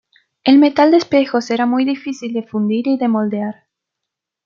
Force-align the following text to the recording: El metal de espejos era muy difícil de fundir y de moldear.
El 0.43 0.57
metal 0.57 0.89
de 0.89 0.97
espejos 0.97 1.51
era 1.51 1.67
muy 1.67 1.85
difícil 1.85 2.33
de 2.33 2.41
fundir 2.41 2.87
y 2.87 2.97
de 2.97 3.07
moldear. 3.07 3.67